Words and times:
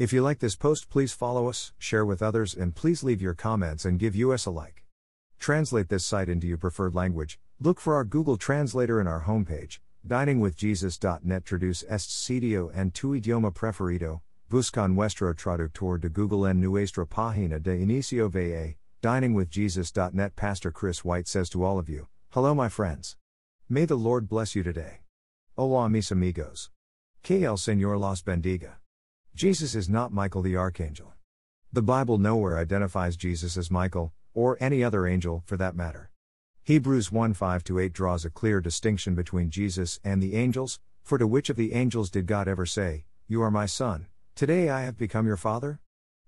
If 0.00 0.14
you 0.14 0.22
like 0.22 0.38
this 0.38 0.56
post, 0.56 0.88
please 0.88 1.12
follow 1.12 1.46
us, 1.46 1.74
share 1.76 2.06
with 2.06 2.22
others, 2.22 2.54
and 2.54 2.74
please 2.74 3.04
leave 3.04 3.20
your 3.20 3.34
comments 3.34 3.84
and 3.84 3.98
give 3.98 4.16
us 4.16 4.46
a 4.46 4.50
like. 4.50 4.86
Translate 5.38 5.90
this 5.90 6.06
site 6.06 6.30
into 6.30 6.46
your 6.46 6.56
preferred 6.56 6.94
language. 6.94 7.38
Look 7.60 7.78
for 7.78 7.94
our 7.96 8.04
Google 8.04 8.38
Translator 8.38 8.98
in 8.98 9.06
our 9.06 9.24
homepage, 9.24 9.78
diningwithjesus.net 10.08 11.44
traduce 11.44 11.82
est 11.82 12.08
sitio 12.08 12.74
en 12.74 12.90
tu 12.92 13.08
idioma 13.08 13.52
preferido, 13.52 14.22
busca 14.48 14.88
nuestro 14.88 15.34
traductor 15.34 16.00
de 16.00 16.08
Google 16.08 16.46
en 16.46 16.62
nuestra 16.62 17.04
página 17.04 17.62
de 17.62 17.72
inicio 17.72 18.30
va, 18.30 18.76
diningwithjesus.net 19.02 20.34
Pastor 20.34 20.70
Chris 20.70 21.04
White 21.04 21.28
says 21.28 21.50
to 21.50 21.62
all 21.62 21.78
of 21.78 21.90
you, 21.90 22.08
Hello 22.30 22.54
my 22.54 22.70
friends. 22.70 23.16
May 23.68 23.84
the 23.84 23.98
Lord 23.98 24.30
bless 24.30 24.54
you 24.54 24.62
today. 24.62 25.00
Hola 25.58 25.90
mis 25.90 26.10
amigos. 26.10 26.70
Que 27.22 27.44
el 27.44 27.58
Señor 27.58 28.00
los 28.00 28.22
bendiga. 28.22 28.76
Jesus 29.34 29.74
is 29.74 29.88
not 29.88 30.12
Michael 30.12 30.42
the 30.42 30.56
Archangel. 30.56 31.14
The 31.72 31.82
Bible 31.82 32.18
nowhere 32.18 32.58
identifies 32.58 33.16
Jesus 33.16 33.56
as 33.56 33.70
Michael, 33.70 34.12
or 34.34 34.58
any 34.60 34.82
other 34.82 35.06
angel 35.06 35.42
for 35.46 35.56
that 35.56 35.76
matter. 35.76 36.10
Hebrews 36.64 37.12
1 37.12 37.34
5 37.34 37.64
8 37.78 37.92
draws 37.92 38.24
a 38.24 38.30
clear 38.30 38.60
distinction 38.60 39.14
between 39.14 39.48
Jesus 39.48 40.00
and 40.04 40.22
the 40.22 40.34
angels, 40.34 40.80
for 41.02 41.16
to 41.16 41.26
which 41.26 41.48
of 41.48 41.56
the 41.56 41.72
angels 41.72 42.10
did 42.10 42.26
God 42.26 42.48
ever 42.48 42.66
say, 42.66 43.04
You 43.28 43.40
are 43.42 43.50
my 43.50 43.66
son, 43.66 44.08
today 44.34 44.68
I 44.68 44.82
have 44.82 44.98
become 44.98 45.26
your 45.26 45.36
father? 45.36 45.80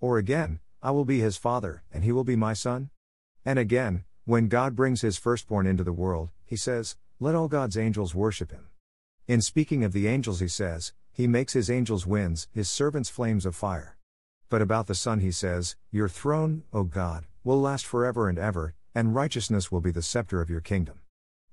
Or 0.00 0.18
again, 0.18 0.60
I 0.82 0.90
will 0.90 1.04
be 1.04 1.20
his 1.20 1.36
father, 1.36 1.82
and 1.92 2.02
he 2.02 2.12
will 2.12 2.24
be 2.24 2.36
my 2.36 2.54
son? 2.54 2.90
And 3.44 3.58
again, 3.58 4.04
when 4.24 4.48
God 4.48 4.74
brings 4.74 5.02
his 5.02 5.18
firstborn 5.18 5.66
into 5.66 5.84
the 5.84 5.92
world, 5.92 6.30
he 6.44 6.56
says, 6.56 6.96
Let 7.20 7.34
all 7.34 7.48
God's 7.48 7.76
angels 7.76 8.14
worship 8.14 8.50
him. 8.50 8.68
In 9.28 9.40
speaking 9.40 9.84
of 9.84 9.92
the 9.92 10.06
angels, 10.06 10.40
he 10.40 10.48
says, 10.48 10.92
He 11.16 11.26
makes 11.26 11.54
his 11.54 11.70
angels 11.70 12.06
winds, 12.06 12.46
his 12.52 12.68
servants 12.68 13.08
flames 13.08 13.46
of 13.46 13.56
fire. 13.56 13.96
But 14.50 14.60
about 14.60 14.86
the 14.86 14.94
Son, 14.94 15.20
he 15.20 15.30
says, 15.30 15.74
Your 15.90 16.10
throne, 16.10 16.64
O 16.74 16.84
God, 16.84 17.24
will 17.42 17.58
last 17.58 17.86
forever 17.86 18.28
and 18.28 18.38
ever, 18.38 18.74
and 18.94 19.14
righteousness 19.14 19.72
will 19.72 19.80
be 19.80 19.90
the 19.90 20.02
scepter 20.02 20.42
of 20.42 20.50
your 20.50 20.60
kingdom. 20.60 21.00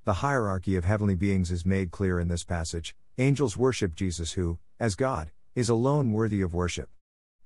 The 0.04 0.16
hierarchy 0.16 0.76
of 0.76 0.84
heavenly 0.84 1.16
beings 1.16 1.50
is 1.50 1.66
made 1.66 1.92
clear 1.92 2.20
in 2.20 2.28
this 2.28 2.44
passage. 2.44 2.94
Angels 3.18 3.56
worship 3.56 3.96
Jesus, 3.96 4.34
who, 4.34 4.60
as 4.82 4.96
God, 4.96 5.32
is 5.56 5.70
alone 5.70 6.12
worthy 6.12 6.42
of 6.42 6.54
worship. 6.54 6.90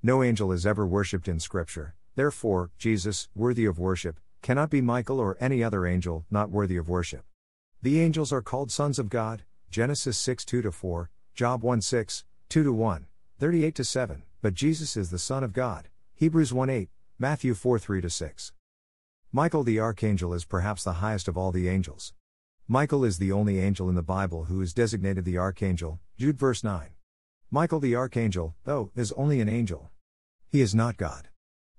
No 0.02 0.24
angel 0.24 0.52
is 0.52 0.66
ever 0.66 0.88
worshipped 0.88 1.28
in 1.28 1.40
Scripture, 1.40 1.94
therefore, 2.16 2.72
Jesus, 2.80 3.30
worthy 3.36 3.66
of 3.66 3.78
worship, 3.78 4.20
cannot 4.42 4.72
be 4.72 4.81
Michael 4.81 5.20
or 5.20 5.38
any 5.40 5.64
other 5.64 5.86
angel 5.86 6.26
not 6.31 6.50
worthy 6.50 6.78
of 6.78 6.90
worship. 6.90 7.26
The 7.84 8.02
angels 8.02 8.34
are 8.34 8.42
called 8.42 8.72
sons 8.72 8.98
of 8.98 9.09
God, 9.09 9.44
Genesis 9.70 10.18
6 10.18 10.46
2 10.46 10.72
4, 10.72 11.12
Job 11.38 11.62
1 11.62 11.82
6, 11.82 12.24
2 12.50 12.74
1, 12.74 13.06
38 13.38 13.86
7, 13.86 14.24
but 14.42 14.56
Jesus 14.56 14.98
is 14.98 15.12
the 15.12 15.20
Son 15.20 15.44
of 15.44 15.54
God, 15.54 15.88
Hebrews 16.16 16.52
1 16.52 16.68
8, 16.68 16.90
Matthew 17.20 17.54
4 17.54 17.78
3 17.78 18.10
6. 18.10 18.54
Michael 19.32 19.64
the 19.64 19.80
archangel 19.80 20.34
is 20.34 20.46
perhaps 20.46 20.84
the 20.84 20.94
highest 20.94 21.28
of 21.28 21.38
all 21.38 21.52
the 21.52 21.70
angels. 21.70 22.12
Michael 22.68 23.06
is 23.06 23.20
the 23.20 23.32
only 23.32 23.60
angel 23.60 23.88
in 23.88 23.94
the 23.94 24.02
Bible 24.02 24.46
who 24.46 24.60
is 24.62 24.74
designated 24.74 25.26
the 25.26 25.38
archangel, 25.38 26.00
Jude 26.18 26.40
verse 26.40 26.64
9. 26.64 26.88
Michael 27.52 27.80
the 27.80 27.96
archangel, 27.96 28.56
though, 28.64 28.90
is 28.96 29.12
only 29.12 29.40
an 29.40 29.48
angel. 29.48 29.92
He 30.50 30.62
is 30.62 30.74
not 30.74 30.98
God. 30.98 31.28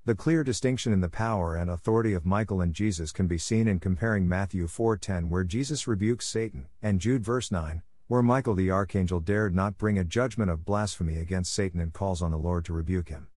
The 0.04 0.14
clear 0.14 0.44
distinction 0.44 0.92
in 0.92 1.00
the 1.00 1.08
power 1.08 1.56
and 1.56 1.68
authority 1.68 2.14
of 2.14 2.24
Michael 2.24 2.60
and 2.60 2.72
Jesus 2.72 3.10
can 3.10 3.26
be 3.26 3.38
seen 3.38 3.66
in 3.66 3.80
comparing 3.80 4.28
Matthew 4.28 4.68
4:10 4.68 5.30
where 5.30 5.42
Jesus 5.42 5.88
rebukes 5.88 6.28
Satan 6.28 6.68
and 6.80 7.00
Jude 7.00 7.24
verse 7.24 7.50
9 7.50 7.82
where 8.08 8.22
Michael 8.22 8.54
the 8.54 8.70
archangel 8.70 9.20
dared 9.20 9.54
not 9.54 9.76
bring 9.76 9.98
a 9.98 10.04
judgment 10.04 10.50
of 10.50 10.64
blasphemy 10.64 11.18
against 11.18 11.52
Satan 11.52 11.78
and 11.78 11.92
calls 11.92 12.22
on 12.22 12.30
the 12.30 12.38
Lord 12.38 12.64
to 12.64 12.72
rebuke 12.72 13.10
him. 13.10 13.28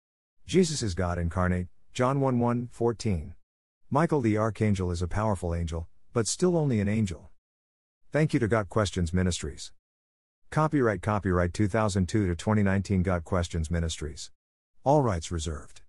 Jesus 0.48 0.82
is 0.82 0.96
God 0.96 1.18
incarnate, 1.18 1.68
John 1.94 2.22
1 2.22 2.40
1 2.40 2.70
14. 2.72 3.36
Michael 3.90 4.22
the 4.22 4.38
Archangel 4.38 4.90
is 4.90 5.02
a 5.02 5.08
powerful 5.10 5.54
angel, 5.54 5.90
but 6.14 6.26
still 6.26 6.56
only 6.56 6.80
an 6.80 6.88
angel. 6.88 7.32
Thank 8.14 8.34
you 8.34 8.40
to 8.40 8.48
Got 8.48 8.70
Questions 8.70 9.14
Ministries. 9.14 9.74
Copyright 10.50 11.02
Copyright 11.02 11.54
2002 11.54 12.28
to 12.28 12.36
2019 12.36 13.04
Got 13.04 13.26
Questions 13.26 13.70
Ministries. 13.70 14.32
All 14.86 15.02
rights 15.02 15.32
reserved. 15.32 15.82